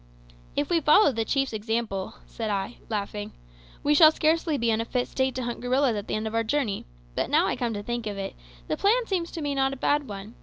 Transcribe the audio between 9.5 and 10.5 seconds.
not a bad one.